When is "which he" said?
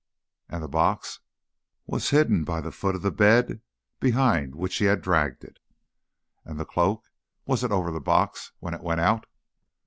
4.55-4.85